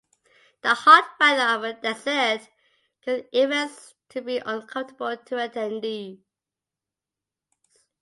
The 0.63 0.73
hot 0.73 1.11
weather 1.19 1.43
of 1.43 1.61
the 1.61 1.79
desert 1.79 2.49
caused 3.05 3.25
events 3.33 3.93
to 4.09 4.21
be 4.23 4.39
uncomfortable 4.39 5.15
to 5.15 5.35
attendees. 5.35 6.17